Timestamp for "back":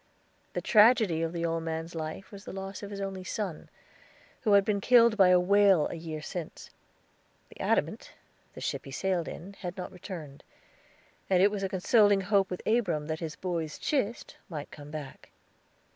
14.89-15.29